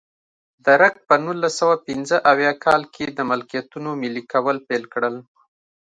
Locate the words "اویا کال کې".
2.31-3.05